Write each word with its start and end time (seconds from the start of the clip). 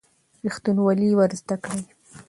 ریښتینولي 0.43 1.09
ور 1.17 1.31
زده 1.39 1.55
کړئ. 1.63 1.81